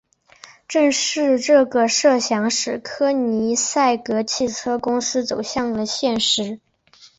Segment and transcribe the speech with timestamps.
[0.67, 6.59] 正是这个设想使柯尼塞格汽车公司走向了现实。